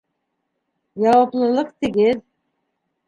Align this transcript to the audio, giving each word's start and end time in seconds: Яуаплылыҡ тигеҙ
Яуаплылыҡ 1.09 1.69
тигеҙ 1.85 2.25